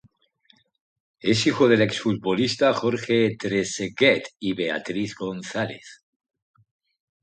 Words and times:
Es 1.19 1.45
hijo 1.45 1.67
del 1.67 1.83
exfutbolista 1.83 2.73
Jorge 2.73 3.35
Trezeguet 3.37 4.29
y 4.39 4.55
de 4.55 4.63
Beatriz 4.63 5.13
González. 5.13 6.01